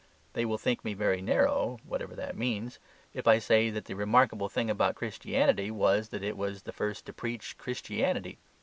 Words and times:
They 0.33 0.45
will 0.45 0.57
think 0.57 0.83
me 0.83 0.95
very 0.95 1.21
narrow 1.21 1.77
(whatever 1.85 2.15
that 2.15 2.35
means) 2.35 2.79
if 3.13 3.27
I 3.27 3.37
say 3.37 3.69
that 3.69 3.85
the 3.85 3.93
remarkable 3.93 4.49
thing 4.49 4.67
about 4.67 4.95
Christianity 4.95 5.69
was 5.69 6.09
that 6.09 6.23
it 6.23 6.35
was 6.35 6.63
the 6.63 6.73
first 6.73 7.05
to 7.05 7.13
preach 7.13 7.55
Christianity. 7.59 8.39